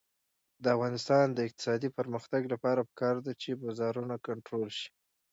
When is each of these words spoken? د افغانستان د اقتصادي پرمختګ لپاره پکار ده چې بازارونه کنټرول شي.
د 0.63 0.65
افغانستان 0.75 1.25
د 1.33 1.39
اقتصادي 1.47 1.89
پرمختګ 1.97 2.41
لپاره 2.53 2.81
پکار 2.89 3.15
ده 3.25 3.31
چې 3.41 3.59
بازارونه 3.61 4.15
کنټرول 4.27 4.69
شي. 4.79 4.89